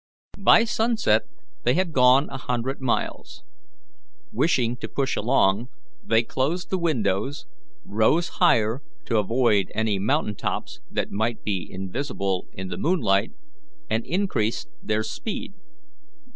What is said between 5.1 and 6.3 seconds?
along, they